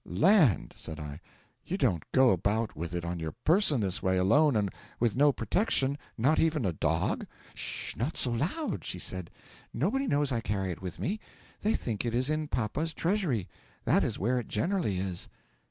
[0.03, 1.21] 'Land!' said I,
[1.63, 5.31] 'you don't go about with it on your person this way, alone and with no
[5.31, 7.95] protection, not even a dog?' 'Ssh!
[7.95, 9.29] not so loud,' she said.
[9.75, 11.19] 'Nobody knows I carry it with me.
[11.61, 13.47] They think it is in papa's treasury.
[13.85, 15.29] That is where it generally is.'